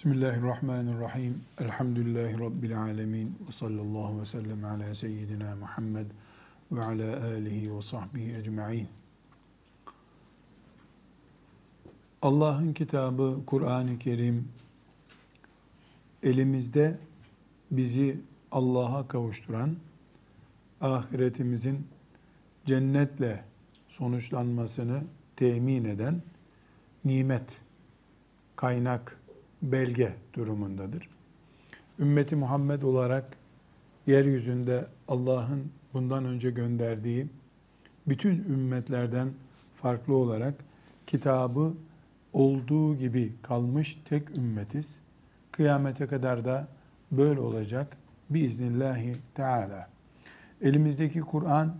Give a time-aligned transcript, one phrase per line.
[0.00, 1.42] Bismillahirrahmanirrahim.
[1.58, 3.36] Elhamdülillahi Rabbil alemin.
[3.48, 6.06] Ve sallallahu ve sellem ala seyyidina Muhammed
[6.72, 8.88] ve ala alihi ve sahbihi ecma'in.
[12.22, 14.48] Allah'ın kitabı Kur'an-ı Kerim
[16.22, 16.98] elimizde
[17.70, 18.20] bizi
[18.52, 19.76] Allah'a kavuşturan,
[20.80, 21.86] ahiretimizin
[22.66, 23.44] cennetle
[23.88, 25.02] sonuçlanmasını
[25.36, 26.22] temin eden
[27.04, 27.58] nimet,
[28.56, 29.19] kaynak,
[29.62, 31.08] belge durumundadır.
[31.98, 33.36] Ümmeti Muhammed olarak
[34.06, 37.26] yeryüzünde Allah'ın bundan önce gönderdiği
[38.08, 39.28] bütün ümmetlerden
[39.82, 40.54] farklı olarak
[41.06, 41.74] kitabı
[42.32, 44.98] olduğu gibi kalmış tek ümmetiz.
[45.52, 46.68] Kıyamete kadar da
[47.12, 47.96] böyle olacak
[48.30, 49.88] biiznillahü teala.
[50.62, 51.76] Elimizdeki Kur'an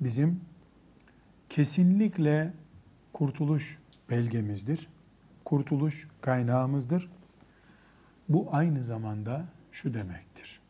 [0.00, 0.40] bizim
[1.48, 2.52] kesinlikle
[3.12, 3.78] kurtuluş
[4.10, 4.88] belgemizdir.
[5.44, 7.10] Kurtuluş kaynağımızdır.
[8.28, 10.60] Bu aynı zamanda şu demektir.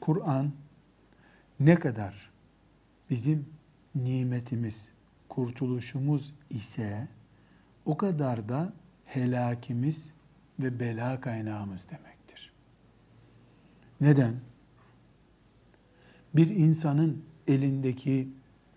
[0.00, 0.52] Kur'an
[1.60, 2.30] ne kadar
[3.10, 3.46] bizim
[3.94, 4.88] nimetimiz,
[5.28, 7.08] kurtuluşumuz ise
[7.84, 8.72] o kadar da
[9.04, 10.12] helakimiz
[10.58, 12.52] ve bela kaynağımız demektir.
[14.00, 14.34] Neden?
[16.34, 18.28] Bir insanın elindeki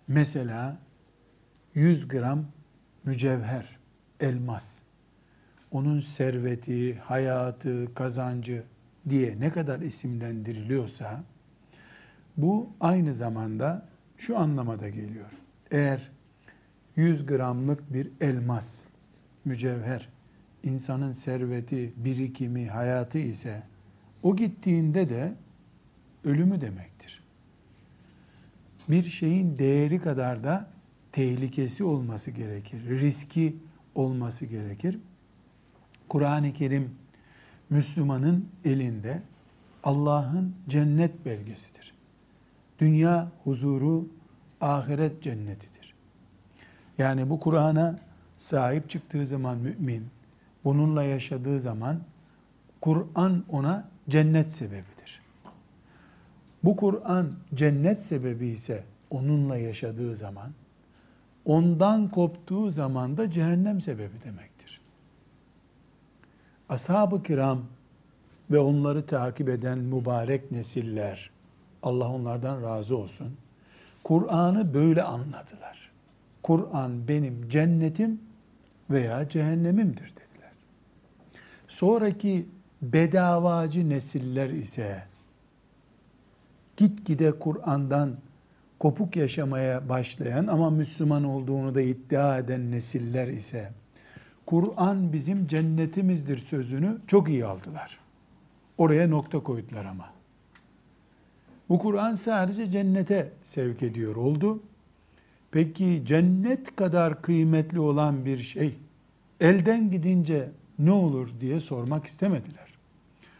[0.07, 0.77] mesela
[1.73, 2.45] 100 gram
[3.03, 3.79] mücevher,
[4.19, 4.82] elmas
[5.73, 8.63] onun serveti, hayatı, kazancı
[9.09, 11.23] diye ne kadar isimlendiriliyorsa
[12.37, 13.85] bu aynı zamanda
[14.17, 15.29] şu anlamada geliyor.
[15.71, 16.11] Eğer
[16.95, 18.79] 100 gramlık bir elmas,
[19.45, 20.09] mücevher,
[20.63, 23.63] insanın serveti, birikimi, hayatı ise
[24.23, 25.33] o gittiğinde de
[26.25, 27.23] ölümü demektir.
[28.89, 30.69] Bir şeyin değeri kadar da
[31.11, 33.55] tehlikesi olması gerekir, riski
[33.95, 34.99] olması gerekir.
[36.13, 36.91] Kur'an-ı Kerim
[37.69, 39.21] Müslümanın elinde
[39.83, 41.93] Allah'ın cennet belgesidir.
[42.79, 44.07] Dünya huzuru
[44.61, 45.93] ahiret cennetidir.
[46.97, 47.99] Yani bu Kur'an'a
[48.37, 50.05] sahip çıktığı zaman mümin,
[50.63, 51.99] bununla yaşadığı zaman
[52.81, 55.21] Kur'an ona cennet sebebidir.
[56.63, 60.51] Bu Kur'an cennet sebebi ise onunla yaşadığı zaman,
[61.45, 64.52] ondan koptuğu zaman da cehennem sebebi demek
[66.73, 67.65] ashab-ı kiram
[68.51, 71.29] ve onları takip eden mübarek nesiller,
[71.83, 73.37] Allah onlardan razı olsun,
[74.03, 75.91] Kur'an'ı böyle anladılar.
[76.43, 78.21] Kur'an benim cennetim
[78.89, 80.51] veya cehennemimdir dediler.
[81.67, 82.45] Sonraki
[82.81, 85.03] bedavacı nesiller ise
[86.77, 88.17] gitgide Kur'an'dan
[88.79, 93.71] kopuk yaşamaya başlayan ama Müslüman olduğunu da iddia eden nesiller ise
[94.45, 97.99] Kur'an bizim cennetimizdir sözünü çok iyi aldılar.
[98.77, 100.09] Oraya nokta koydular ama.
[101.69, 104.59] Bu Kur'an sadece cennete sevk ediyor oldu.
[105.51, 108.75] Peki cennet kadar kıymetli olan bir şey
[109.39, 110.49] elden gidince
[110.79, 112.73] ne olur diye sormak istemediler.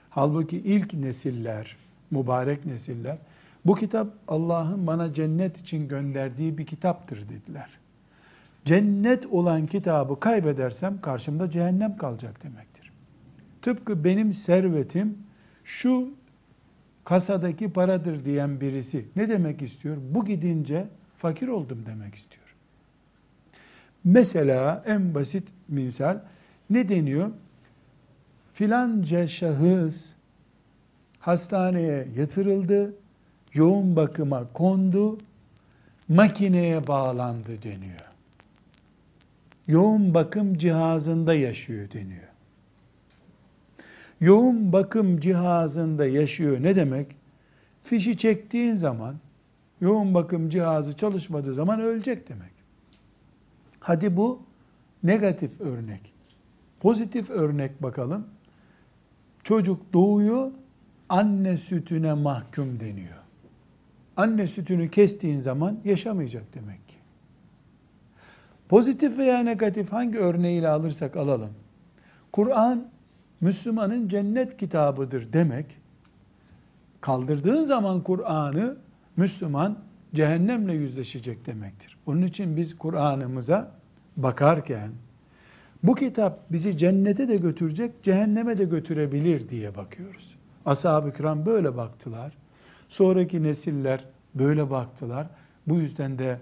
[0.09, 1.77] Halbuki ilk nesiller,
[2.11, 3.17] mübarek nesiller
[3.65, 7.69] bu kitap Allah'ın bana cennet için gönderdiği bir kitaptır dediler
[8.65, 12.91] cennet olan kitabı kaybedersem karşımda cehennem kalacak demektir.
[13.61, 15.17] Tıpkı benim servetim
[15.63, 16.09] şu
[17.05, 19.97] kasadaki paradır diyen birisi ne demek istiyor?
[20.09, 20.87] Bu gidince
[21.17, 22.43] fakir oldum demek istiyor.
[24.03, 26.19] Mesela en basit misal
[26.69, 27.29] ne deniyor?
[28.53, 30.13] Filanca şahıs
[31.19, 32.93] hastaneye yatırıldı,
[33.53, 35.17] yoğun bakıma kondu,
[36.07, 38.12] makineye bağlandı deniyor
[39.67, 42.27] yoğun bakım cihazında yaşıyor deniyor.
[44.21, 47.15] Yoğun bakım cihazında yaşıyor ne demek?
[47.83, 49.15] Fişi çektiğin zaman
[49.81, 52.51] yoğun bakım cihazı çalışmadığı zaman ölecek demek.
[53.79, 54.41] Hadi bu
[55.03, 56.13] negatif örnek.
[56.79, 58.27] Pozitif örnek bakalım.
[59.43, 60.51] Çocuk doğuyor,
[61.09, 63.23] anne sütüne mahkum deniyor.
[64.17, 66.92] Anne sütünü kestiğin zaman yaşamayacak demek.
[68.69, 71.51] Pozitif veya negatif hangi örneğiyle alırsak alalım.
[72.31, 72.87] Kur'an
[73.41, 75.65] Müslümanın cennet kitabıdır demek.
[77.01, 78.77] Kaldırdığın zaman Kur'an'ı
[79.17, 79.77] Müslüman
[80.15, 81.97] cehennemle yüzleşecek demektir.
[82.05, 83.71] Onun için biz Kur'an'ımıza
[84.17, 84.91] bakarken
[85.83, 90.35] bu kitap bizi cennete de götürecek, cehenneme de götürebilir diye bakıyoruz.
[90.65, 92.33] Ashab-ı kiram böyle baktılar.
[92.89, 94.05] Sonraki nesiller
[94.35, 95.27] böyle baktılar.
[95.67, 96.39] Bu yüzden de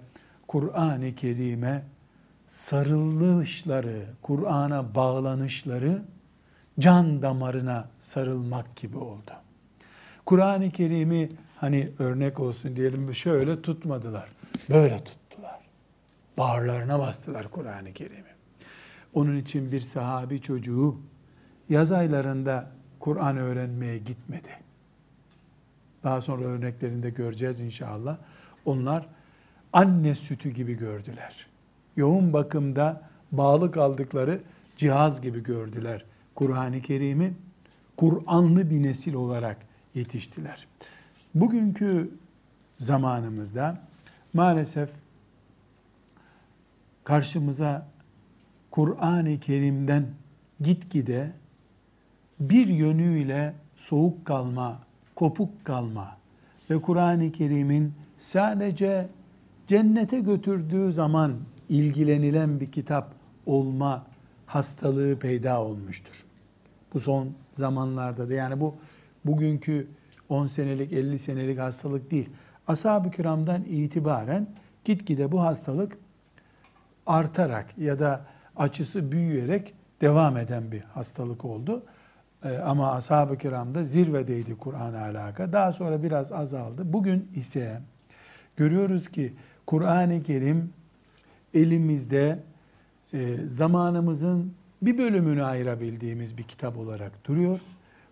[0.48, 1.84] Kur'an-ı Kerim'e
[2.52, 6.02] sarılışları, Kur'an'a bağlanışları
[6.80, 9.32] can damarına sarılmak gibi oldu.
[10.26, 14.30] Kur'an-ı Kerim'i hani örnek olsun diyelim şöyle tutmadılar.
[14.70, 15.60] Böyle tuttular.
[16.38, 18.32] Bağırlarına bastılar Kur'an-ı Kerim'i.
[19.14, 20.98] Onun için bir sahabi çocuğu
[21.70, 24.50] yaz aylarında Kur'an öğrenmeye gitmedi.
[26.04, 28.18] Daha sonra örneklerinde göreceğiz inşallah.
[28.66, 29.06] Onlar
[29.74, 31.51] anne sütü gibi gördüler.
[31.96, 33.02] Yoğun bakımda
[33.32, 34.42] bağlı kaldıkları
[34.78, 36.06] cihaz gibi gördüler.
[36.36, 37.34] Kur'an-ı Kerim'i
[37.98, 39.58] Kur'anlı bir nesil olarak
[39.96, 40.68] yetiştiler.
[41.36, 42.12] Bugünkü
[42.80, 43.82] zamanımızda
[44.34, 44.90] maalesef
[47.04, 47.88] karşımıza
[48.72, 50.06] Kur'an-ı Kerim'den
[50.62, 51.32] gitgide
[52.40, 54.80] bir yönüyle soğuk kalma,
[55.16, 56.18] kopuk kalma
[56.70, 59.08] ve Kur'an-ı Kerim'in sadece
[59.68, 61.34] cennete götürdüğü zaman
[61.72, 63.14] ilgilenilen bir kitap
[63.46, 64.06] olma
[64.46, 66.26] hastalığı peyda olmuştur.
[66.94, 68.76] Bu son zamanlarda da yani bu
[69.26, 69.88] bugünkü
[70.30, 72.30] 10 senelik 50 senelik hastalık değil.
[72.68, 74.48] Ashab-ı kiramdan itibaren
[74.86, 75.98] gitgide bu hastalık
[77.06, 78.26] artarak ya da
[78.56, 81.84] açısı büyüyerek devam eden bir hastalık oldu.
[82.44, 85.54] Ee, ama ashab-ı kiramda zirvedeydi Kur'an'a alaka.
[85.54, 86.94] Daha sonra biraz azaldı.
[86.94, 87.82] Bugün ise
[88.58, 89.34] görüyoruz ki
[89.66, 90.74] Kur'an-ı Kerim
[91.54, 92.40] elimizde
[93.14, 97.60] e, zamanımızın bir bölümünü ayırabildiğimiz bir kitap olarak duruyor.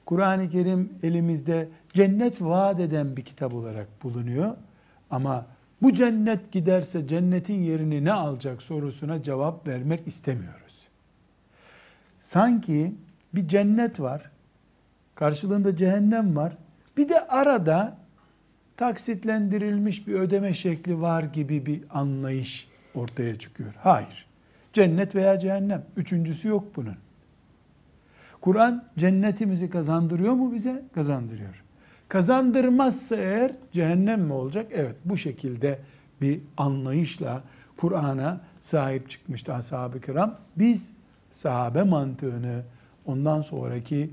[0.06, 4.56] Kur'an-ı Kerim elimizde cennet vaat eden bir kitap olarak bulunuyor.
[5.12, 5.46] Ama
[5.82, 10.88] bu cennet giderse cennetin yerini ne alacak sorusuna cevap vermek istemiyoruz.
[12.22, 12.94] Sanki
[13.34, 14.32] bir cennet var,
[15.16, 16.58] karşılığında cehennem var.
[16.98, 17.98] Bir de arada
[18.78, 23.74] taksitlendirilmiş bir ödeme şekli var gibi bir anlayış ortaya çıkıyor.
[23.78, 24.26] Hayır.
[24.74, 25.86] Cennet veya cehennem.
[25.98, 26.96] Üçüncüsü yok bunun.
[28.42, 30.84] Kur'an cennetimizi kazandırıyor mu bize?
[30.96, 31.64] Kazandırıyor.
[32.10, 34.68] Kazandırmazsa eğer cehennem mi olacak?
[34.72, 35.80] Evet bu şekilde
[36.22, 37.44] bir anlayışla
[37.78, 40.36] Kur'an'a sahip çıkmıştı ashab-ı kiram.
[40.56, 40.94] Biz
[41.32, 42.62] sahabe mantığını
[43.06, 44.10] ondan sonraki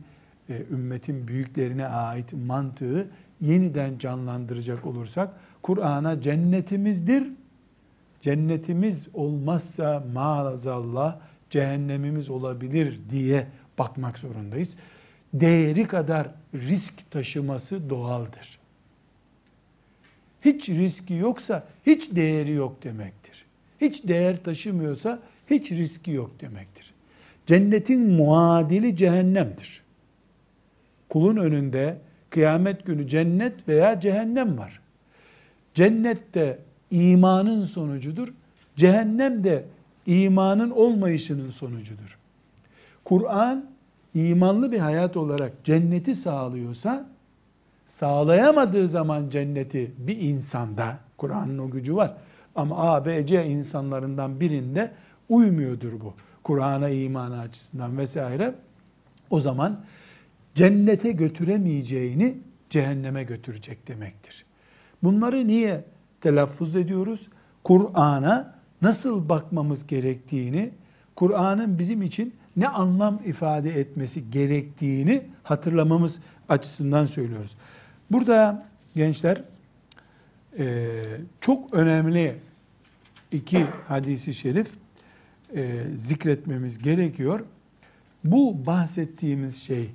[0.49, 3.09] e, ümmetin büyüklerine ait mantığı
[3.41, 5.31] yeniden canlandıracak olursak
[5.63, 7.29] Kur'an'a cennetimizdir.
[8.27, 11.19] Cennetimiz olmazsa maazallah
[11.51, 13.47] cehennemimiz olabilir diye
[13.79, 14.69] bakmak zorundayız.
[15.35, 18.59] Değeri kadar risk taşıması doğaldır.
[20.41, 23.45] Hiç riski yoksa hiç değeri yok demektir.
[23.81, 26.95] Hiç değer taşımıyorsa hiç riski yok demektir.
[27.47, 29.83] Cennetin muadili cehennemdir.
[31.09, 31.99] Kulun önünde
[32.31, 34.81] kıyamet günü cennet veya cehennem var.
[35.75, 38.29] Cennette imanın sonucudur.
[38.77, 39.65] Cehennem de
[40.07, 42.19] imanın olmayışının sonucudur.
[43.05, 43.67] Kur'an
[44.15, 47.09] imanlı bir hayat olarak cenneti sağlıyorsa
[47.89, 52.15] sağlayamadığı zaman cenneti bir insanda Kur'an'ın o gücü var.
[52.55, 54.93] Ama A, B, C insanlarından birinde
[55.29, 56.15] uymuyordur bu.
[56.43, 58.55] Kur'an'a imanı açısından vesaire.
[59.31, 59.81] O zaman
[60.55, 62.39] cennete götüremeyeceğini
[62.71, 64.45] cehenneme götürecek demektir.
[65.03, 65.85] Bunları niye
[66.21, 67.29] telaffuz ediyoruz?
[67.65, 70.71] Kur'an'a nasıl bakmamız gerektiğini,
[71.17, 76.19] Kur'an'ın bizim için ne anlam ifade etmesi gerektiğini hatırlamamız
[76.49, 77.57] açısından söylüyoruz.
[78.11, 79.43] Burada gençler
[80.59, 80.89] e,
[81.41, 82.37] çok önemli
[83.33, 84.71] iki hadisi şerif
[85.55, 87.41] e, zikretmemiz gerekiyor.
[88.25, 89.91] Bu bahsettiğimiz şey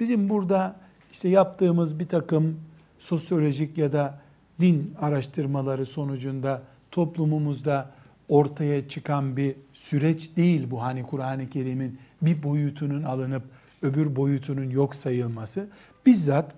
[0.00, 0.76] bizim burada
[1.12, 2.60] işte yaptığımız bir takım
[2.98, 4.23] sosyolojik ya da
[4.60, 7.90] din araştırmaları sonucunda toplumumuzda
[8.28, 10.82] ortaya çıkan bir süreç değil bu.
[10.82, 13.42] Hani Kur'an-ı Kerim'in bir boyutunun alınıp
[13.82, 15.68] öbür boyutunun yok sayılması.
[16.06, 16.52] Bizzat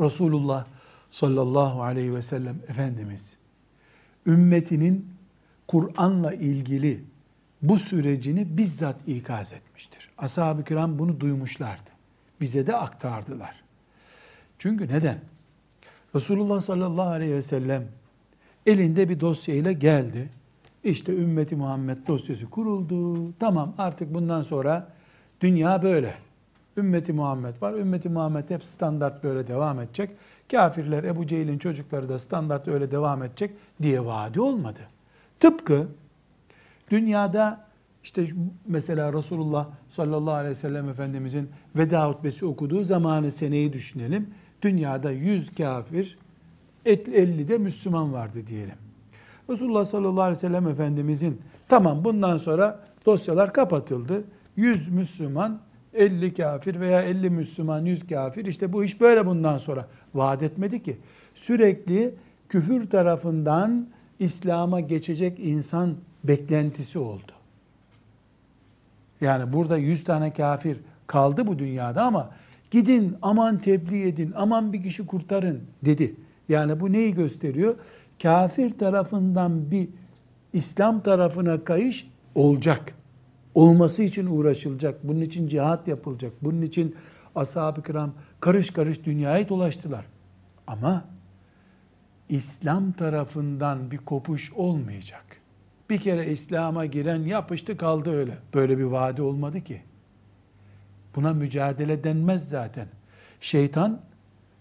[0.00, 0.66] Resulullah
[1.10, 3.32] sallallahu aleyhi ve sellem Efendimiz
[4.26, 5.08] ümmetinin
[5.68, 7.04] Kur'an'la ilgili
[7.62, 10.10] bu sürecini bizzat ikaz etmiştir.
[10.18, 11.90] Ashab-ı kiram bunu duymuşlardı.
[12.40, 13.62] Bize de aktardılar.
[14.58, 15.20] Çünkü neden?
[16.14, 17.84] Resulullah sallallahu aleyhi ve sellem
[18.66, 20.28] elinde bir dosyayla geldi.
[20.84, 23.32] İşte ümmeti Muhammed dosyası kuruldu.
[23.38, 24.88] Tamam artık bundan sonra
[25.40, 26.14] dünya böyle.
[26.76, 27.72] Ümmeti Muhammed var.
[27.74, 30.10] Ümmeti Muhammed hep standart böyle devam edecek.
[30.50, 33.50] Kafirler, Ebu Cehil'in çocukları da standart öyle devam edecek
[33.82, 34.80] diye vaadi olmadı.
[35.40, 35.86] Tıpkı
[36.90, 37.66] dünyada
[38.04, 38.26] işte
[38.66, 44.34] mesela Resulullah sallallahu aleyhi ve sellem Efendimizin veda hutbesi okuduğu zamanı seneyi düşünelim.
[44.62, 46.18] Dünyada 100 kafir,
[46.84, 48.74] 50 de Müslüman vardı diyelim.
[49.50, 54.24] Resulullah sallallahu aleyhi ve sellem Efendimizin tamam bundan sonra dosyalar kapatıldı.
[54.56, 55.60] 100 Müslüman
[55.94, 60.82] 50 kafir veya 50 Müslüman 100 kafir işte bu iş böyle bundan sonra vaat etmedi
[60.82, 60.98] ki.
[61.34, 62.14] Sürekli
[62.48, 63.86] küfür tarafından
[64.18, 67.32] İslam'a geçecek insan beklentisi oldu.
[69.20, 70.76] Yani burada 100 tane kafir
[71.06, 72.30] kaldı bu dünyada ama
[72.72, 76.14] gidin aman tebliğ edin, aman bir kişi kurtarın dedi.
[76.48, 77.74] Yani bu neyi gösteriyor?
[78.22, 79.88] Kafir tarafından bir
[80.52, 82.94] İslam tarafına kayış olacak.
[83.54, 85.08] Olması için uğraşılacak.
[85.08, 86.32] Bunun için cihat yapılacak.
[86.42, 86.96] Bunun için
[87.34, 90.04] ashab-ı kiram karış karış dünyayı dolaştılar.
[90.66, 91.04] Ama
[92.28, 95.24] İslam tarafından bir kopuş olmayacak.
[95.90, 98.38] Bir kere İslam'a giren yapıştı kaldı öyle.
[98.54, 99.82] Böyle bir vaadi olmadı ki.
[101.16, 102.86] Buna mücadele denmez zaten.
[103.40, 104.00] Şeytan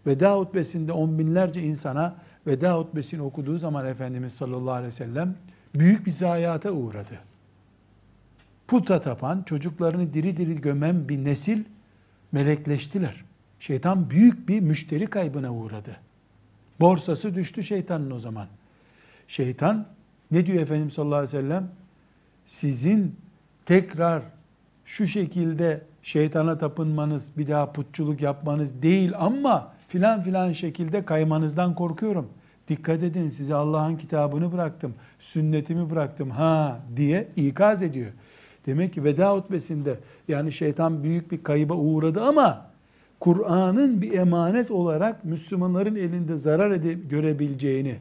[0.08, 2.16] veda hutbesinde on binlerce insana
[2.48, 5.36] veda hutbesini okuduğu zaman Efendimiz sallallahu aleyhi ve sellem
[5.76, 7.20] büyük bir zayiata uğradı.
[8.68, 11.64] Puta tapan, çocuklarını diri diri gömen bir nesil
[12.32, 13.24] melekleştiler.
[13.60, 15.96] Şeytan büyük bir müşteri kaybına uğradı.
[16.80, 18.48] Borsası düştü şeytanın o zaman.
[19.28, 19.86] Şeytan
[20.32, 21.68] ne diyor Efendimiz sallallahu aleyhi ve sellem?
[22.46, 23.16] Sizin
[23.66, 24.24] tekrar
[24.86, 32.30] şu şekilde şeytana tapınmanız, bir daha putçuluk yapmanız değil ama filan filan şekilde kaymanızdan korkuyorum.
[32.68, 38.12] Dikkat edin size Allah'ın kitabını bıraktım, sünnetimi bıraktım ha diye ikaz ediyor.
[38.66, 42.66] Demek ki veda hutbesinde yani şeytan büyük bir kayıba uğradı ama
[43.20, 47.96] Kur'an'ın bir emanet olarak Müslümanların elinde zarar edip görebileceğini,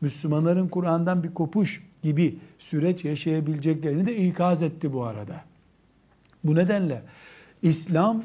[0.00, 5.34] Müslümanların Kur'an'dan bir kopuş gibi süreç yaşayabileceklerini de ikaz etti bu arada.
[6.44, 7.02] Bu nedenle
[7.62, 8.22] İslam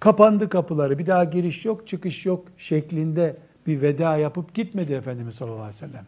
[0.00, 5.60] kapandı kapıları, bir daha giriş yok, çıkış yok şeklinde bir veda yapıp gitmedi Efendimiz sallallahu
[5.60, 6.06] aleyhi ve sellem.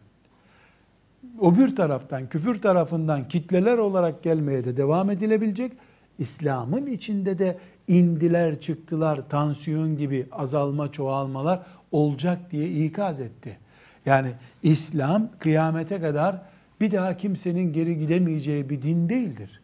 [1.41, 5.73] O bir taraftan, küfür tarafından kitleler olarak gelmeye de devam edilebilecek.
[6.19, 7.59] İslam'ın içinde de
[7.89, 11.61] indiler çıktılar, tansiyon gibi azalma çoğalmalar
[11.93, 13.59] olacak diye ikaz etti.
[14.07, 14.29] Yani
[14.63, 16.43] İslam kıyamete kadar
[16.81, 19.61] bir daha kimsenin geri gidemeyeceği bir din değildir.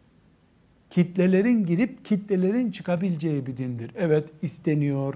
[0.91, 3.91] Kitlelerin girip kitlelerin çıkabileceği bir dindir.
[3.97, 5.13] Evet isteniyor,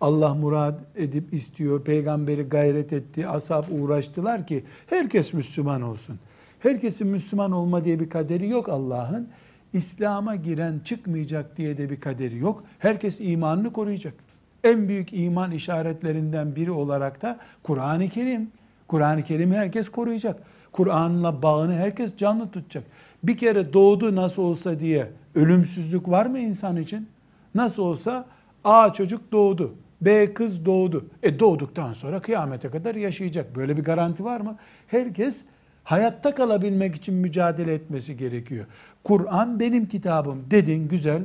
[0.00, 6.18] Allah murad edip istiyor, peygamberi gayret etti, ashab uğraştılar ki herkes Müslüman olsun.
[6.60, 9.28] Herkesin Müslüman olma diye bir kaderi yok Allah'ın.
[9.72, 12.64] İslam'a giren çıkmayacak diye de bir kaderi yok.
[12.78, 14.14] Herkes imanını koruyacak.
[14.64, 18.50] En büyük iman işaretlerinden biri olarak da Kur'an-ı Kerim.
[18.88, 20.42] Kur'an-ı Kerim'i herkes koruyacak.
[20.72, 22.84] Kur'an'la bağını herkes canlı tutacak.
[23.22, 27.08] Bir kere doğdu nasıl olsa diye ölümsüzlük var mı insan için?
[27.54, 28.26] Nasıl olsa
[28.64, 31.06] A çocuk doğdu, B kız doğdu.
[31.22, 33.56] E doğduktan sonra kıyamete kadar yaşayacak.
[33.56, 34.56] Böyle bir garanti var mı?
[34.86, 35.40] Herkes
[35.84, 38.66] hayatta kalabilmek için mücadele etmesi gerekiyor.
[39.04, 41.22] Kur'an benim kitabım dedin güzel.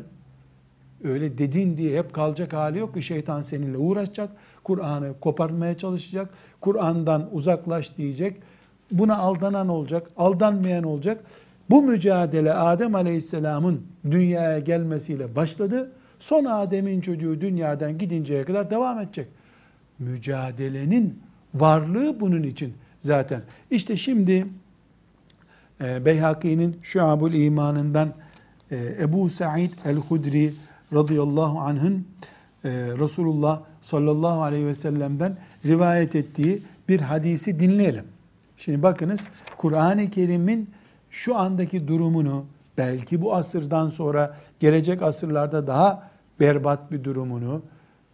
[1.04, 4.30] Öyle dedin diye hep kalacak hali yok ki şeytan seninle uğraşacak.
[4.63, 6.30] Kur'an'ı koparmaya çalışacak.
[6.62, 8.38] Kur'an'dan uzaklaş diyecek.
[8.92, 11.24] Buna aldanan olacak, aldanmayan olacak.
[11.70, 13.82] Bu mücadele Adem Aleyhisselam'ın
[14.12, 15.92] dünyaya gelmesiyle başladı.
[16.20, 19.28] Son Adem'in çocuğu dünyadan gidinceye kadar devam edecek.
[20.00, 21.20] Mücadelenin
[21.54, 23.42] varlığı bunun için zaten.
[23.72, 24.48] İşte şimdi
[25.82, 28.14] e, Beyhaki'nin Şuabul İmanından
[28.72, 30.54] e, Ebu Sa'id el-Hudri
[30.94, 32.06] radıyallahu anh'ın
[32.64, 38.06] e, Resulullah sallallahu aleyhi ve sellem'den rivayet ettiği bir hadisi dinleyelim.
[38.58, 39.20] Şimdi bakınız
[39.58, 40.70] Kur'an-ı Kerim'in
[41.12, 42.46] şu andaki durumunu
[42.78, 46.10] belki bu asırdan sonra gelecek asırlarda daha
[46.40, 47.62] berbat bir durumunu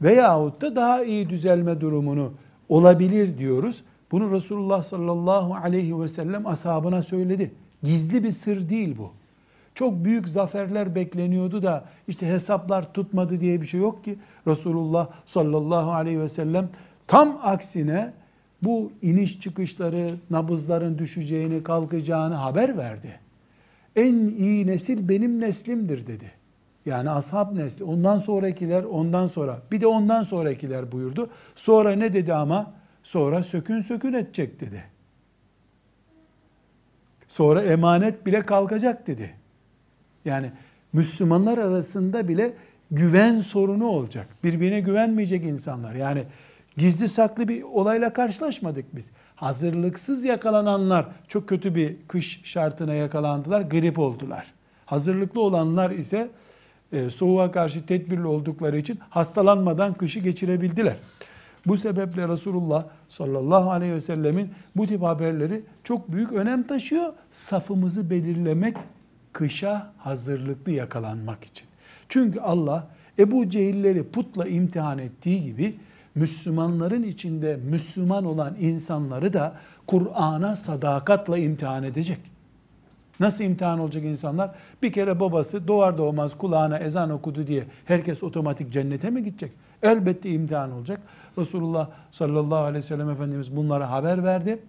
[0.01, 2.31] veyahut da daha iyi düzelme durumunu
[2.69, 3.83] olabilir diyoruz.
[4.11, 7.51] Bunu Resulullah sallallahu aleyhi ve sellem ashabına söyledi.
[7.83, 9.11] Gizli bir sır değil bu.
[9.75, 14.15] Çok büyük zaferler bekleniyordu da işte hesaplar tutmadı diye bir şey yok ki.
[14.47, 16.69] Resulullah sallallahu aleyhi ve sellem
[17.07, 18.13] tam aksine
[18.63, 23.19] bu iniş çıkışları, nabızların düşeceğini, kalkacağını haber verdi.
[23.95, 26.31] En iyi nesil benim neslimdir dedi.
[26.85, 27.83] Yani ashab nesli.
[27.83, 29.61] Ondan sonrakiler ondan sonra.
[29.71, 31.29] Bir de ondan sonrakiler buyurdu.
[31.55, 32.73] Sonra ne dedi ama?
[33.03, 34.83] Sonra sökün sökün edecek dedi.
[37.27, 39.33] Sonra emanet bile kalkacak dedi.
[40.25, 40.51] Yani
[40.93, 42.53] Müslümanlar arasında bile
[42.91, 44.27] güven sorunu olacak.
[44.43, 45.95] Birbirine güvenmeyecek insanlar.
[45.95, 46.23] Yani
[46.77, 49.05] gizli saklı bir olayla karşılaşmadık biz.
[49.35, 54.53] Hazırlıksız yakalananlar çok kötü bir kış şartına yakalandılar, grip oldular.
[54.85, 56.29] Hazırlıklı olanlar ise
[56.91, 60.95] e, soğuğa karşı tedbirli oldukları için hastalanmadan kışı geçirebildiler.
[61.65, 67.13] Bu sebeple Resulullah sallallahu aleyhi ve sellemin bu tip haberleri çok büyük önem taşıyor.
[67.31, 68.77] Safımızı belirlemek,
[69.33, 71.67] kışa hazırlıklı yakalanmak için.
[72.09, 72.87] Çünkü Allah
[73.19, 75.75] Ebu Cehilleri putla imtihan ettiği gibi
[76.15, 79.55] Müslümanların içinde Müslüman olan insanları da
[79.87, 82.19] Kur'an'a sadakatla imtihan edecek.
[83.19, 84.51] Nasıl imtihan olacak insanlar?
[84.81, 89.51] Bir kere babası doğar doğmaz kulağına ezan okudu diye herkes otomatik cennete mi gidecek?
[89.83, 91.01] Elbette imtihan olacak.
[91.37, 94.59] Resulullah sallallahu aleyhi ve sellem Efendimiz bunlara haber verdi.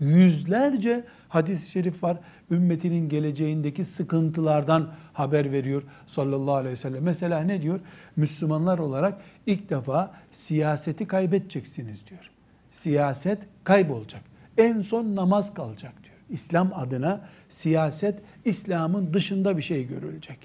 [0.00, 2.16] Yüzlerce hadis-i şerif var.
[2.50, 7.02] Ümmetinin geleceğindeki sıkıntılardan haber veriyor sallallahu aleyhi ve sellem.
[7.02, 7.80] Mesela ne diyor?
[8.16, 12.30] Müslümanlar olarak ilk defa siyaseti kaybedeceksiniz diyor.
[12.72, 14.22] Siyaset kaybolacak.
[14.58, 16.14] En son namaz kalacak diyor.
[16.30, 20.38] İslam adına siyaset İslam'ın dışında bir şey görülecek.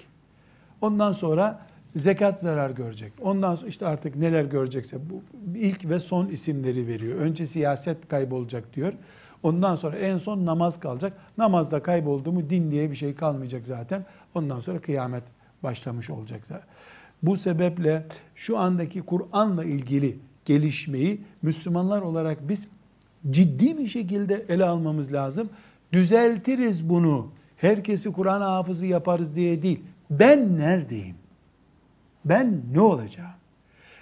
[0.80, 1.66] Ondan sonra
[1.96, 3.12] zekat zarar görecek.
[3.22, 5.22] Ondan sonra işte artık neler görecekse bu
[5.58, 7.18] ilk ve son isimleri veriyor.
[7.18, 8.92] Önce siyaset kaybolacak diyor.
[9.42, 11.12] Ondan sonra en son namaz kalacak.
[11.38, 14.04] Namazda kayboldu mu din diye bir şey kalmayacak zaten.
[14.34, 15.22] Ondan sonra kıyamet
[15.62, 16.66] başlamış olacak zaten.
[17.22, 22.68] Bu sebeple şu andaki Kur'an'la ilgili gelişmeyi Müslümanlar olarak biz
[23.30, 25.48] ciddi bir şekilde ele almamız lazım.
[25.92, 27.28] Düzeltiriz bunu.
[27.56, 29.80] Herkesi Kur'an hafızı yaparız diye değil.
[30.10, 31.16] Ben neredeyim?
[32.24, 33.30] Ben ne olacağım?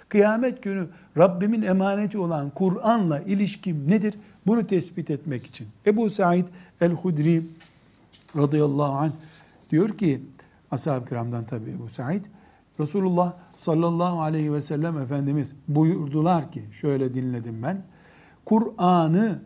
[0.09, 4.15] Kıyamet günü Rabbimin emaneti olan Kur'an'la ilişkim nedir?
[4.47, 5.67] Bunu tespit etmek için.
[5.85, 6.45] Ebu Said
[6.81, 7.43] el-Hudri
[8.37, 9.11] radıyallahu anh
[9.71, 10.21] diyor ki,
[10.71, 12.25] ashab-ı kiramdan tabi Ebu Said,
[12.79, 17.83] Resulullah sallallahu aleyhi ve sellem Efendimiz buyurdular ki, şöyle dinledim ben,
[18.45, 19.41] Kur'an'ı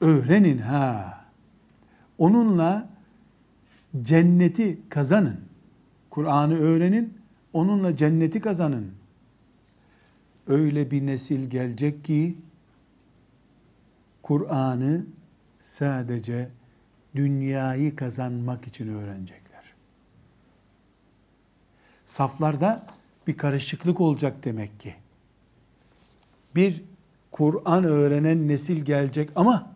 [0.00, 1.18] öğrenin ha.
[2.18, 2.88] Onunla
[4.02, 5.40] cenneti kazanın.
[6.10, 7.18] Kur'an'ı öğrenin,
[7.52, 8.92] onunla cenneti kazanın.
[10.46, 12.36] Öyle bir nesil gelecek ki
[14.22, 15.06] Kur'an'ı
[15.60, 16.48] sadece
[17.14, 19.47] dünyayı kazanmak için öğrenecekler.
[22.08, 22.86] Saflarda
[23.26, 24.94] bir karışıklık olacak demek ki.
[26.54, 26.82] Bir
[27.30, 29.72] Kur'an öğrenen nesil gelecek ama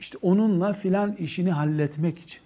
[0.00, 2.40] işte onunla filan işini halletmek için.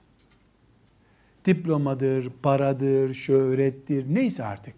[1.45, 4.75] Diplomadır, paradır, şöhrettir, neyse artık.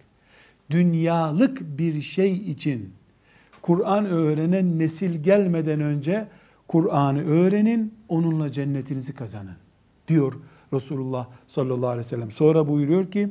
[0.71, 2.93] Dünyalık bir şey için
[3.63, 6.29] Kur'an öğrenen nesil gelmeden önce
[6.69, 9.57] Kur'an'ı öğrenin, onunla cennetinizi kazanın.
[10.09, 10.33] Diyor
[10.73, 12.31] Resulullah sallallahu aleyhi ve sellem.
[12.31, 13.29] Sonra buyuruyor ki,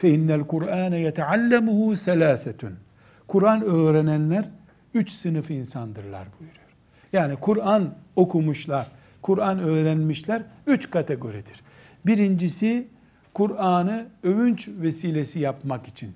[0.00, 2.74] Fe innel Kur'ane yeteallemuhu selasetün.
[3.28, 4.48] Kur'an öğrenenler
[4.94, 6.68] üç sınıf insandırlar buyuruyor.
[7.12, 8.86] Yani Kur'an okumuşlar,
[9.22, 11.62] Kur'an öğrenmişler üç kategoridir.
[12.06, 12.86] Birincisi
[13.34, 16.12] Kur'an'ı övünç vesilesi yapmak için,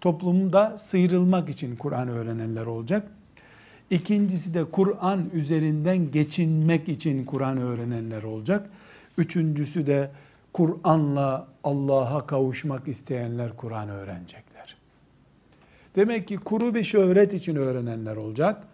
[0.00, 3.06] toplumda sıyrılmak için Kur'an öğrenenler olacak.
[3.90, 8.70] İkincisi de Kur'an üzerinden geçinmek için Kur'an öğrenenler olacak.
[9.18, 10.10] Üçüncüsü de
[10.54, 14.76] Kur'an'la Allah'a kavuşmak isteyenler Kur'an öğrenecekler.
[15.96, 18.64] Demek ki kuru bir şöhret için öğrenenler olacak.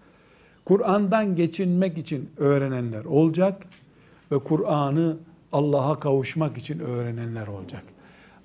[0.64, 3.62] Kur'an'dan geçinmek için öğrenenler olacak
[4.33, 5.16] ve Kur'an'ı
[5.53, 7.83] Allah'a kavuşmak için öğrenenler olacak.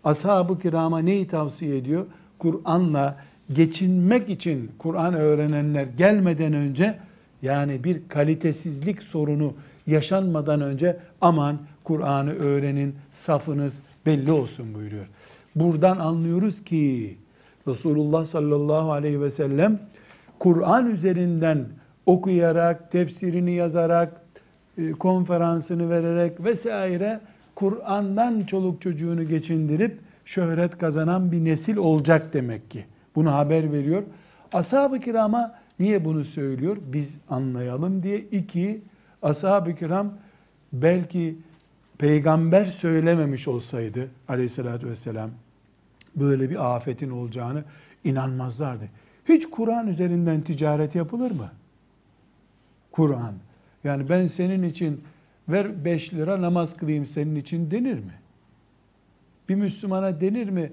[0.04, 2.06] Ashab-ı kirama neyi tavsiye ediyor?
[2.40, 3.18] Kur'an'la
[3.54, 7.00] geçinmek için Kur'an öğrenenler gelmeden önce
[7.42, 9.54] yani bir kalitesizlik sorunu
[9.88, 13.74] yaşanmadan önce aman Kur'an'ı öğrenin, safınız
[14.06, 15.06] belli olsun buyuruyor.
[15.56, 17.18] Buradan anlıyoruz ki
[17.68, 19.80] Resulullah sallallahu aleyhi ve sellem
[20.40, 21.66] Kur'an üzerinden
[22.06, 24.22] okuyarak, tefsirini yazarak,
[24.78, 27.20] e, konferansını vererek vesaire
[27.56, 32.86] Kur'an'dan çoluk çocuğunu geçindirip şöhret kazanan bir nesil olacak demek ki.
[33.16, 34.04] Bunu haber veriyor.
[34.54, 36.78] Ashab-ı kirama niye bunu söylüyor?
[36.94, 38.20] Biz anlayalım diye.
[38.20, 38.82] İki,
[39.26, 40.14] ashab-ı kiram
[40.74, 41.38] belki
[41.98, 45.30] peygamber söylememiş olsaydı aleyhissalatü vesselam
[46.16, 47.64] böyle bir afetin olacağını
[48.04, 48.90] inanmazlardı.
[49.30, 51.52] Hiç Kur'an üzerinden ticaret yapılır mı?
[52.92, 53.34] Kur'an.
[53.84, 55.04] Yani ben senin için
[55.50, 58.14] ver 5 lira namaz kılayım senin için denir mi?
[59.50, 60.72] Bir Müslümana denir mi?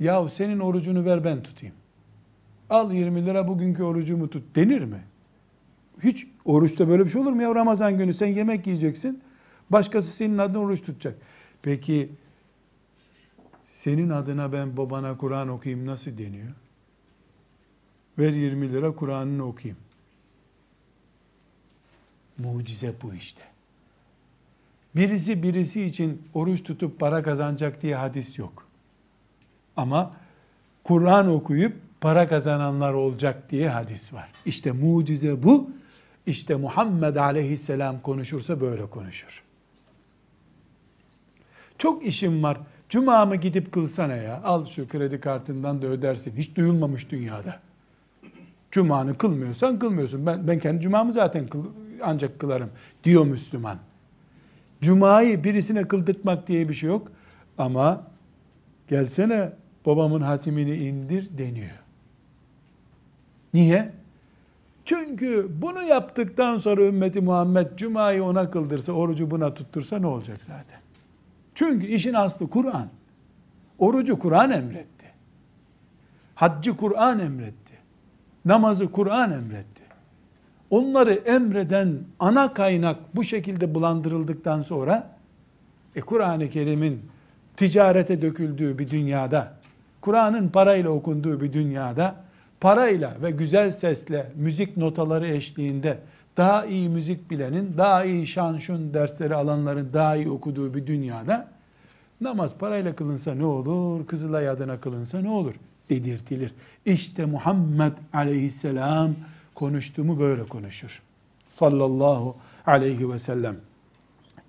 [0.00, 1.74] Yahu senin orucunu ver ben tutayım.
[2.70, 5.00] Al 20 lira bugünkü orucumu tut denir mi?
[6.04, 7.54] Hiç oruçta böyle bir şey olur mu ya?
[7.54, 9.22] Ramazan günü sen yemek yiyeceksin.
[9.70, 11.18] Başkası senin adına oruç tutacak.
[11.62, 12.10] Peki
[13.68, 16.52] senin adına ben babana Kur'an okuyayım nasıl deniyor?
[18.18, 19.78] Ver 20 lira Kur'an'ını okuyayım.
[22.38, 23.42] Mucize bu işte.
[24.96, 28.66] Birisi birisi için oruç tutup para kazanacak diye hadis yok.
[29.76, 30.10] Ama
[30.84, 34.28] Kur'an okuyup para kazananlar olacak diye hadis var.
[34.46, 35.70] İşte mucize bu.
[36.26, 39.42] İşte Muhammed aleyhisselam konuşursa böyle konuşur.
[41.78, 42.58] Çok işim var,
[42.88, 44.42] Cuma'mı gidip kılsana ya.
[44.44, 46.36] Al şu kredi kartından da ödersin.
[46.36, 47.60] Hiç duyulmamış dünyada.
[48.70, 50.26] Cuma'nı kılmıyorsan kılmıyorsun.
[50.26, 51.64] Ben, ben kendi cumamı zaten kıl,
[52.02, 52.70] ancak kılarım
[53.04, 53.78] diyor Müslüman.
[54.80, 57.12] Cuma'yı birisine kıldırtmak diye bir şey yok.
[57.58, 58.06] Ama
[58.88, 59.52] gelsene
[59.86, 61.82] babamın hatimini indir deniyor.
[63.54, 63.92] Niye?
[64.84, 70.80] Çünkü bunu yaptıktan sonra ümmeti Muhammed Cuma'yı ona kıldırsa, orucu buna tuttursa ne olacak zaten?
[71.54, 72.88] Çünkü işin aslı Kur'an.
[73.78, 75.06] Orucu Kur'an emretti.
[76.34, 77.72] Haccı Kur'an emretti.
[78.44, 79.82] Namazı Kur'an emretti.
[80.70, 85.16] Onları emreden ana kaynak bu şekilde bulandırıldıktan sonra
[85.96, 87.02] e, Kur'an-ı Kerim'in
[87.56, 89.54] ticarete döküldüğü bir dünyada,
[90.00, 92.16] Kur'an'ın parayla okunduğu bir dünyada
[92.62, 95.98] parayla ve güzel sesle müzik notaları eşliğinde
[96.36, 101.48] daha iyi müzik bilenin, daha iyi şan şun dersleri alanların daha iyi okuduğu bir dünyada
[102.20, 105.54] namaz parayla kılınsa ne olur, Kızılay adına kılınsa ne olur
[105.90, 106.54] dedirtilir.
[106.86, 109.10] İşte Muhammed aleyhisselam
[109.54, 111.02] konuştuğumu böyle konuşur.
[111.50, 113.56] Sallallahu aleyhi ve sellem.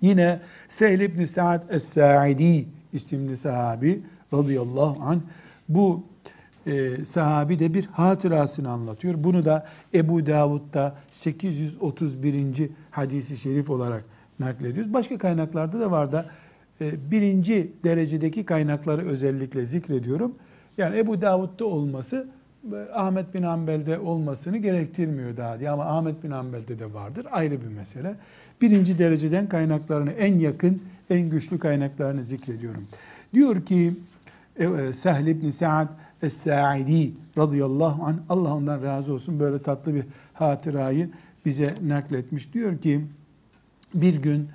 [0.00, 4.00] Yine Sehl ibn Sa'd es-Sa'idi isimli sahabi
[4.32, 5.20] radıyallahu anh
[5.68, 6.04] bu
[6.66, 9.14] e, sahabi de bir hatırasını anlatıyor.
[9.18, 12.70] Bunu da Ebu Davud'da 831.
[12.90, 14.04] hadisi şerif olarak
[14.38, 14.92] naklediyoruz.
[14.92, 16.26] Başka kaynaklarda da var da
[16.80, 20.34] e, birinci derecedeki kaynakları özellikle zikrediyorum.
[20.78, 22.26] Yani Ebu Davud'da olması
[22.72, 27.60] e, Ahmet bin Hanbel'de olmasını gerektirmiyor daha diye ama Ahmet bin Hanbel'de de vardır ayrı
[27.60, 28.14] bir mesele.
[28.60, 32.86] Birinci dereceden kaynaklarını en yakın, en güçlü kaynaklarını zikrediyorum.
[33.34, 33.92] Diyor ki
[34.56, 35.88] e, Sehl ibn Sa'd
[36.24, 41.10] Es-Sa'idi radıyallahu anh Allah ondan razı olsun böyle tatlı bir hatırayı
[41.44, 42.52] bize nakletmiş.
[42.52, 43.06] Diyor ki
[43.94, 44.48] bir gün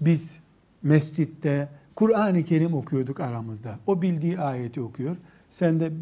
[0.00, 0.38] biz
[0.82, 3.78] mescitte Kur'an-ı Kerim okuyorduk aramızda.
[3.86, 5.16] O bildiği ayeti okuyor.
[5.50, 5.92] Sen de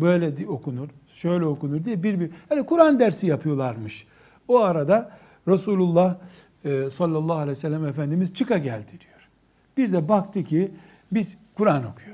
[0.00, 4.06] böyle okunur, şöyle okunur diye bir bir hani Kur'an dersi yapıyorlarmış.
[4.48, 5.10] O arada
[5.48, 6.16] Resulullah
[6.64, 9.28] e, sallallahu aleyhi ve sellem Efendimiz çıka geldi diyor.
[9.76, 10.70] Bir de baktı ki
[11.12, 12.09] biz Kur'an okuyoruz.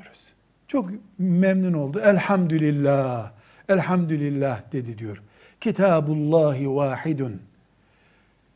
[0.69, 2.01] Çok memnun oldu.
[2.01, 3.31] Elhamdülillah,
[3.69, 5.23] elhamdülillah dedi diyor.
[5.61, 7.41] Kitabullahi vahidun.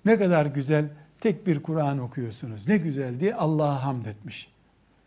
[0.05, 0.85] Ne kadar güzel
[1.21, 2.69] tek bir Kur'an okuyorsunuz.
[2.69, 4.51] Ne güzel diye Allah'a hamd etmiş.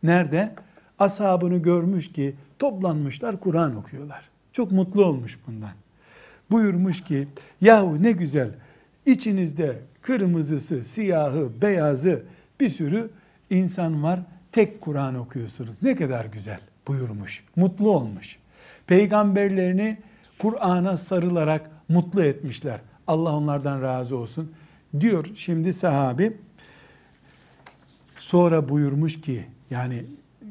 [0.04, 0.52] Nerede?
[1.00, 4.30] Ashabını görmüş ki toplanmışlar Kur'an okuyorlar.
[4.54, 5.74] Çok mutlu olmuş bundan.
[6.52, 7.28] Buyurmuş ki
[7.62, 8.50] yahu ne güzel
[9.06, 12.24] içinizde kırmızısı, siyahı, beyazı
[12.60, 13.10] bir sürü
[13.50, 14.20] insan var.
[14.52, 15.84] Tek Kur'an okuyorsunuz.
[15.84, 17.44] Ne kadar güzel buyurmuş.
[17.56, 18.38] Mutlu olmuş.
[18.88, 19.98] Peygamberlerini
[20.40, 22.80] Kur'an'a sarılarak mutlu etmişler.
[23.08, 24.52] Allah onlardan razı olsun.
[25.00, 26.38] Diyor şimdi sahabi
[28.20, 30.06] sonra buyurmuş ki yani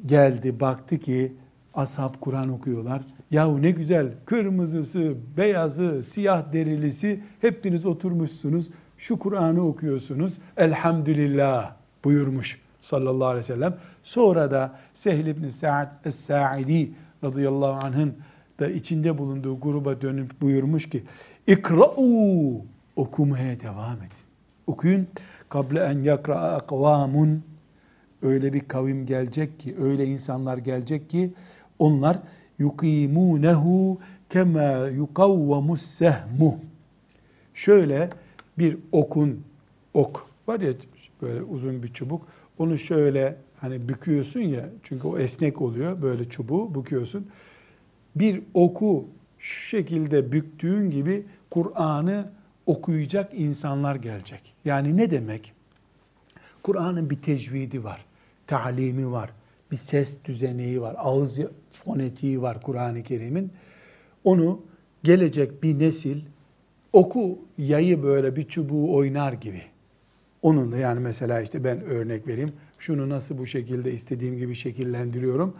[0.07, 1.33] geldi baktı ki
[1.75, 3.03] ashab Kur'an okuyorlar.
[3.31, 8.69] Yahu ne güzel kırmızısı, beyazı, siyah derilisi hepiniz oturmuşsunuz.
[8.99, 10.35] Şu Kur'an'ı okuyorsunuz.
[10.57, 11.73] Elhamdülillah
[12.05, 13.77] buyurmuş sallallahu aleyhi ve sellem.
[14.03, 16.91] Sonra da Sehl ibn Sa'd es-Sa'idi
[17.25, 18.15] radıyallahu anh'ın
[18.61, 21.03] da içinde bulunduğu gruba dönüp buyurmuş ki
[21.47, 22.61] İkra'u
[22.97, 24.23] okumaya devam edin.
[24.67, 25.07] Okuyun.
[25.49, 27.43] Kable en yakra'a akvamun
[28.23, 31.33] öyle bir kavim gelecek ki, öyle insanlar gelecek ki
[31.79, 32.19] onlar
[32.59, 36.59] yukimunehu kema yukavvamus sehmu.
[37.55, 38.11] Şöyle
[38.59, 39.45] bir okun,
[39.95, 40.73] ok var ya
[41.23, 42.27] böyle uzun bir çubuk.
[42.59, 47.27] Onu şöyle hani büküyorsun ya çünkü o esnek oluyor böyle çubuğu büküyorsun.
[48.17, 52.31] Bir oku şu şekilde büktüğün gibi Kur'an'ı
[52.67, 54.55] okuyacak insanlar gelecek.
[54.65, 55.53] Yani ne demek?
[56.63, 58.05] Kur'an'ın bir tecvidi var,
[58.47, 59.31] talimi var,
[59.71, 63.53] bir ses düzeneği var, ağız fonetiği var Kur'an-ı Kerim'in.
[64.25, 64.61] Onu
[65.03, 66.21] gelecek bir nesil
[66.93, 69.63] oku yayı böyle bir çubuğu oynar gibi.
[70.43, 72.49] Onun da yani mesela işte ben örnek vereyim.
[72.79, 75.57] Şunu nasıl bu şekilde istediğim gibi şekillendiriyorum.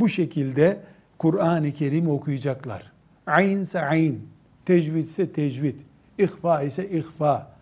[0.00, 0.80] Bu şekilde
[1.18, 2.92] Kur'an-ı Kerim okuyacaklar.
[3.26, 4.18] Ayn ise ayn,
[4.66, 5.74] tecvid ise tecvid,
[6.18, 7.52] ihfa ise ihfa,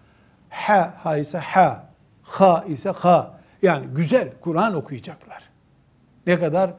[0.49, 1.91] ha, ha ise ha,
[2.23, 3.39] ha ise ha.
[3.63, 5.43] Yani güzel Kur'an okuyacaklar.
[6.27, 6.75] Ne kadar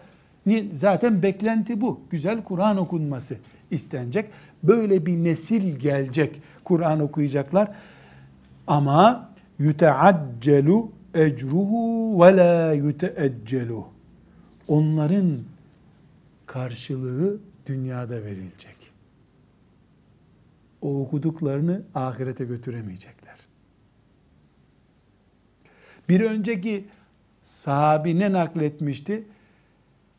[0.73, 2.02] zaten beklenti bu.
[2.10, 3.38] Güzel Kur'an okunması
[3.71, 4.30] istenecek.
[4.63, 6.41] Böyle bir nesil gelecek.
[6.63, 7.71] Kur'an okuyacaklar.
[8.67, 9.29] Ama
[9.60, 13.88] yuteaccelu ecruhu ve la yuteeccelu.
[14.67, 15.39] Onların
[16.45, 18.78] karşılığı dünyada verilecek.
[20.82, 23.36] O okuduklarını ahirete götüremeyecekler.
[26.10, 26.86] Bir önceki
[27.43, 29.24] sahabi ne nakletmişti?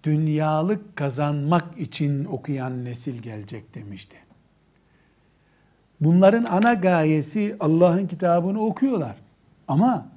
[0.04, 4.16] dünyalık kazanmak için okuyan nesil gelecek demişti.
[6.00, 9.16] Bunların ana gayesi Allah'ın kitabını okuyorlar.
[9.70, 10.08] Ama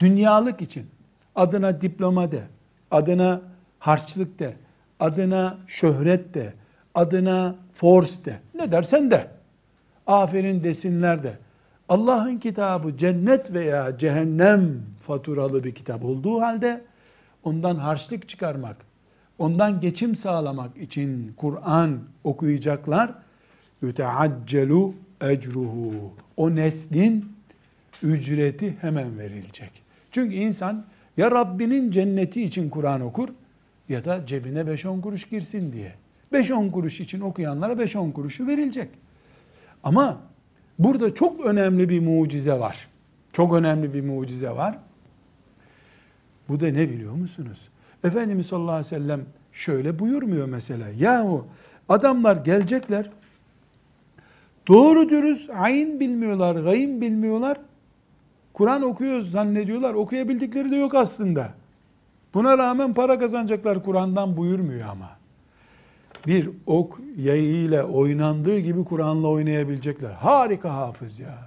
[0.00, 0.86] dünyalık için
[1.34, 2.42] adına diploma de,
[2.90, 3.40] adına
[3.78, 4.56] harçlık de,
[5.00, 6.52] adına şöhret de,
[6.94, 9.30] adına force de, ne dersen de,
[10.06, 11.38] aferin desinler de.
[11.88, 16.84] Allah'ın kitabı cennet veya cehennem faturalı bir kitap olduğu halde
[17.42, 18.76] ondan harçlık çıkarmak,
[19.38, 23.14] ondan geçim sağlamak için Kur'an okuyacaklar.
[23.82, 25.92] Yüteaccelu ecruhu.
[26.36, 27.33] O neslin
[28.02, 29.70] ücreti hemen verilecek.
[30.10, 30.84] Çünkü insan
[31.16, 33.28] ya Rabbinin cenneti için Kur'an okur
[33.88, 35.92] ya da cebine 5-10 kuruş girsin diye.
[36.32, 38.88] 5-10 kuruş için okuyanlara 5-10 kuruşu verilecek.
[39.84, 40.20] Ama
[40.78, 42.88] burada çok önemli bir mucize var.
[43.32, 44.78] Çok önemli bir mucize var.
[46.48, 47.58] Bu da ne biliyor musunuz?
[48.04, 49.20] Efendimiz sallallahu aleyhi ve sellem
[49.52, 50.88] şöyle buyurmuyor mesela.
[50.98, 51.46] Yahu
[51.88, 53.10] adamlar gelecekler.
[54.68, 57.58] Doğru dürüst ayin bilmiyorlar, gayim bilmiyorlar.
[58.54, 59.94] Kur'an okuyoruz zannediyorlar.
[59.94, 61.54] Okuyabildikleri de yok aslında.
[62.34, 65.10] Buna rağmen para kazanacaklar Kur'an'dan buyurmuyor ama.
[66.26, 70.10] Bir ok yayıyla oynandığı gibi Kur'an'la oynayabilecekler.
[70.10, 71.38] Harika hafız ya.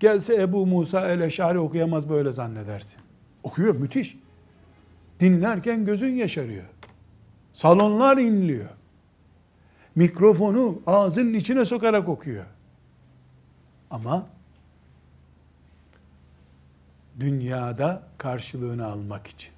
[0.00, 3.00] Gelse Ebu Musa el-Eşari okuyamaz böyle zannedersin.
[3.42, 4.18] Okuyor müthiş.
[5.20, 6.64] Dinlerken gözün yaşarıyor.
[7.52, 8.68] Salonlar inliyor.
[9.94, 12.44] Mikrofonu ağzının içine sokarak okuyor.
[13.90, 14.26] Ama
[17.20, 19.50] dünyada karşılığını almak için.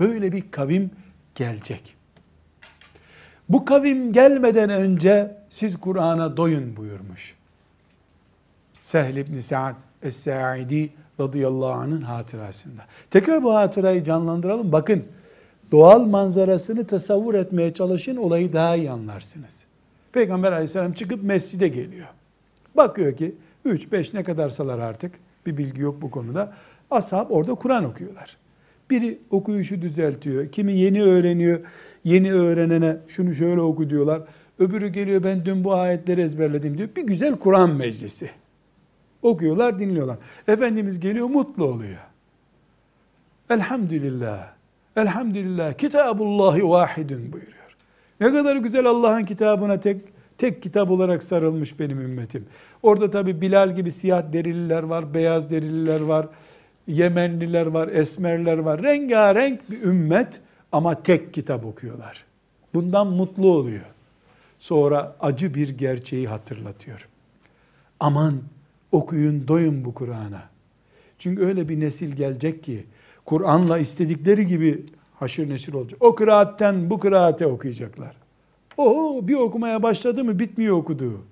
[0.00, 0.90] Böyle bir kavim
[1.34, 1.96] gelecek.
[3.48, 7.34] Bu kavim gelmeden önce siz Kur'an'a doyun buyurmuş.
[8.80, 12.82] Sehl ibn Sa'd Es-Sa'idi radıyallahu anh'ın hatırasında.
[13.10, 14.72] Tekrar bu hatırayı canlandıralım.
[14.72, 15.04] Bakın
[15.72, 19.54] doğal manzarasını tasavvur etmeye çalışın olayı daha iyi anlarsınız.
[20.12, 22.06] Peygamber aleyhisselam çıkıp mescide geliyor.
[22.76, 23.34] Bakıyor ki
[23.66, 25.12] 3-5 ne kadarsalar artık
[25.46, 26.52] bir bilgi yok bu konuda.
[26.90, 28.36] Ashab orada Kur'an okuyorlar.
[28.90, 30.52] Biri okuyuşu düzeltiyor.
[30.52, 31.60] Kimi yeni öğreniyor.
[32.04, 34.22] Yeni öğrenene şunu şöyle oku diyorlar.
[34.58, 36.88] Öbürü geliyor ben dün bu ayetleri ezberledim diyor.
[36.96, 38.30] Bir güzel Kur'an meclisi.
[39.22, 40.16] Okuyorlar, dinliyorlar.
[40.48, 41.98] Efendimiz geliyor, mutlu oluyor.
[43.50, 44.50] Elhamdülillah.
[44.96, 45.72] Elhamdülillah.
[45.72, 47.76] Kitabullahi vahidun buyuruyor.
[48.20, 50.00] Ne kadar güzel Allah'ın kitabına tek
[50.38, 52.46] tek kitap olarak sarılmış benim ümmetim.
[52.82, 56.26] Orada tabi Bilal gibi siyah derililer var, beyaz derililer var,
[56.86, 58.82] Yemenliler var, Esmerler var.
[58.82, 60.40] Rengarenk bir ümmet
[60.72, 62.24] ama tek kitap okuyorlar.
[62.74, 63.84] Bundan mutlu oluyor.
[64.58, 67.08] Sonra acı bir gerçeği hatırlatıyor.
[68.00, 68.34] Aman
[68.92, 70.42] okuyun, doyun bu Kur'an'a.
[71.18, 72.86] Çünkü öyle bir nesil gelecek ki
[73.24, 76.04] Kur'an'la istedikleri gibi haşır neşir olacak.
[76.04, 78.16] O kıraatten bu kıraate okuyacaklar.
[78.76, 81.24] O bir okumaya başladı mı bitmiyor okuduğu.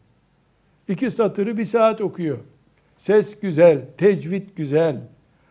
[0.88, 2.38] İki satırı bir saat okuyor.
[2.98, 5.00] Ses güzel, tecvid güzel,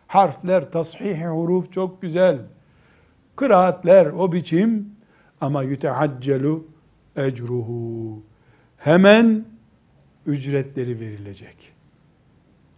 [0.06, 2.38] harfler, tashihi huruf çok güzel.
[3.36, 4.88] Kıraatler o biçim
[5.40, 6.66] ama yüteaccelu
[7.16, 8.22] ecruhu.
[8.78, 9.44] Hemen
[10.26, 11.72] ücretleri verilecek.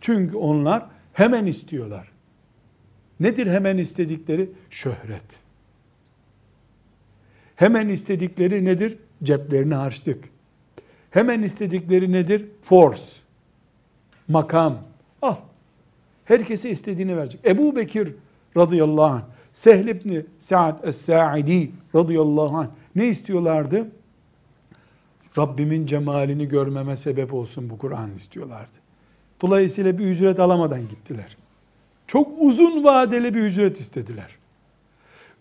[0.00, 2.12] Çünkü onlar hemen istiyorlar.
[3.20, 4.50] Nedir hemen istedikleri?
[4.70, 5.40] Şöhret.
[7.56, 8.98] Hemen istedikleri nedir?
[9.22, 10.24] Ceplerini harçlık.
[11.10, 12.44] Hemen istedikleri nedir?
[12.62, 13.02] Force.
[14.28, 14.78] Makam.
[15.22, 15.36] Al.
[16.24, 17.40] Herkese istediğini verecek.
[17.44, 18.14] Ebu Bekir
[18.56, 23.88] radıyallahu anh, Sehl ibn Sa'd es-Sa'idi radıyallahu anh ne istiyorlardı?
[25.38, 28.72] Rabbimin cemalini görmeme sebep olsun bu Kur'an istiyorlardı.
[29.42, 31.36] Dolayısıyla bir ücret alamadan gittiler.
[32.06, 34.36] Çok uzun vadeli bir ücret istediler.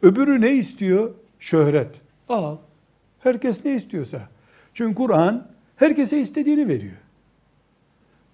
[0.01, 1.11] Öbürü ne istiyor?
[1.39, 1.95] Şöhret.
[2.29, 2.57] Al.
[3.25, 4.21] Herkes ne istiyorsa.
[4.73, 6.95] Çünkü Kur'an herkese istediğini veriyor.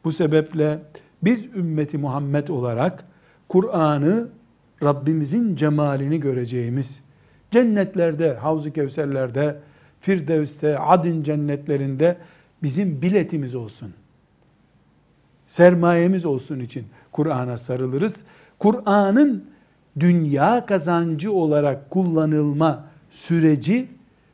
[0.03, 0.79] Bu sebeple
[1.23, 3.05] biz ümmeti Muhammed olarak
[3.49, 4.27] Kur'an'ı
[4.83, 7.01] Rabbimizin cemalini göreceğimiz
[7.51, 9.57] cennetlerde, Havz-ı Kevserlerde,
[10.01, 12.17] Firdevs'te, Adin cennetlerinde
[12.63, 13.93] bizim biletimiz olsun.
[15.47, 18.23] Sermayemiz olsun için Kur'an'a sarılırız.
[18.59, 19.45] Kur'an'ın
[19.99, 23.87] dünya kazancı olarak kullanılma süreci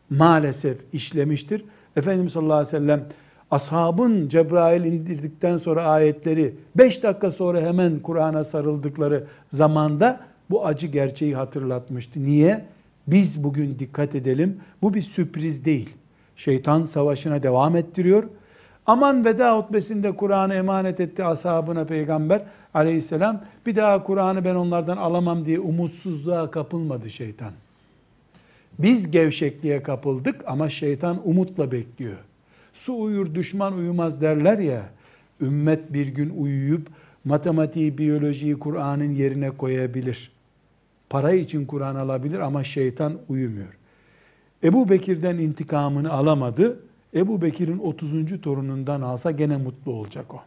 [0.09, 1.63] maalesef işlemiştir.
[1.95, 3.05] Efendimiz sallallahu aleyhi ve sellem
[3.51, 11.35] ashabın Cebrail indirdikten sonra ayetleri 5 dakika sonra hemen Kur'an'a sarıldıkları zamanda bu acı gerçeği
[11.35, 12.23] hatırlatmıştı.
[12.23, 12.65] Niye?
[13.07, 14.57] Biz bugün dikkat edelim.
[14.81, 15.89] Bu bir sürpriz değil.
[16.35, 18.23] Şeytan savaşına devam ettiriyor.
[18.85, 22.41] Aman veda hutbesinde Kur'an'ı emanet etti ashabına peygamber
[22.73, 23.41] aleyhisselam.
[23.65, 27.51] Bir daha Kur'an'ı ben onlardan alamam diye umutsuzluğa kapılmadı şeytan.
[28.79, 32.17] Biz gevşekliğe kapıldık ama şeytan umutla bekliyor.
[32.73, 34.89] Su uyur düşman uyumaz derler ya.
[35.41, 36.87] Ümmet bir gün uyuyup
[37.25, 40.31] matematiği, biyolojiyi Kur'an'ın yerine koyabilir.
[41.09, 43.77] Para için Kur'an alabilir ama şeytan uyumuyor.
[44.63, 46.79] Ebu Bekir'den intikamını alamadı.
[47.13, 48.41] Ebu Bekir'in 30.
[48.41, 50.41] torunundan alsa gene mutlu olacak o.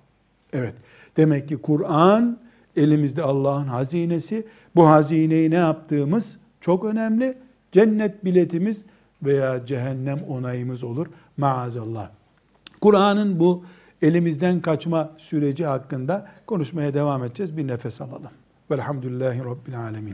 [0.53, 0.75] Evet.
[1.17, 2.39] Demek ki Kur'an
[2.77, 4.47] elimizde Allah'ın hazinesi.
[4.77, 7.35] Bu hazineyi ne yaptığımız çok önemli.
[7.73, 8.85] Cennet biletimiz
[9.23, 11.07] veya cehennem onayımız olur.
[11.37, 12.11] Maazallah.
[12.81, 13.65] Kur'an'ın bu
[14.03, 17.57] elimizden kaçma süreci hakkında konuşmaya devam edeceğiz.
[17.57, 18.31] Bir nefes alalım.
[18.71, 20.09] Velhamdülillahi Rabbil Alemin.